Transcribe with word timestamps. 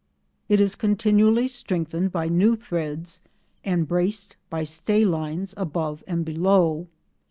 It 0.49 0.59
is 0.59 0.73
continually 0.73 1.47
strengthened 1.47 2.11
by 2.11 2.27
new 2.27 2.55
threads, 2.55 3.21
and 3.63 3.87
braced 3.87 4.35
by 4.49 4.63
stay 4.63 5.05
lines 5.05 5.53
above 5.57 6.03
and 6.07 6.25
below. 6.25 6.87